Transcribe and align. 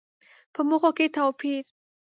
په 0.53 0.61
موخو 0.67 0.91
کې 0.97 1.05
توپير. 1.15 1.65